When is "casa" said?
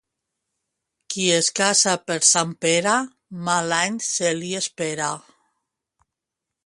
1.59-1.93